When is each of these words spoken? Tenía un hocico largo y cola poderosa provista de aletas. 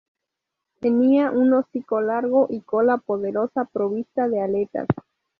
Tenía 0.79 1.29
un 1.29 1.53
hocico 1.53 2.01
largo 2.01 2.47
y 2.49 2.61
cola 2.61 2.97
poderosa 2.97 3.65
provista 3.65 4.27
de 4.27 4.41
aletas. 4.41 4.87